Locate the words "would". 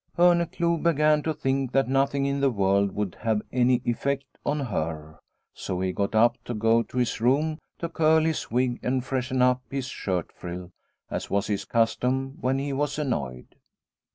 2.95-3.17